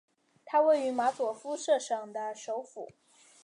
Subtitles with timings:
[0.43, 2.89] 它位于马佐夫舍省的首府。